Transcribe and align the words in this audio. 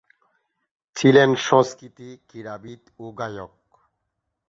ছিলেন 0.95 1.29
সংস্কৃতি, 1.47 2.09
ক্রীড়াবিদ 2.29 2.81
ও 2.99 3.05
গায়ক। 3.11 3.53